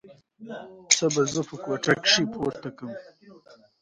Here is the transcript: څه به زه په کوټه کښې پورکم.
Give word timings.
څه 0.95 1.05
به 1.13 1.21
زه 1.33 1.41
په 1.49 1.55
کوټه 1.63 1.93
کښې 2.03 2.23
پورکم. 2.33 2.91